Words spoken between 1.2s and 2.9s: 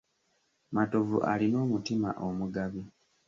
alina omutima omugabi.